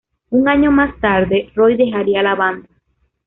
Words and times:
Un 0.31 0.49
año 0.49 0.71
más 0.71 0.99
tarde 0.99 1.51
Roy 1.53 1.77
dejaría 1.77 2.23
la 2.23 2.33
banda. 2.33 2.67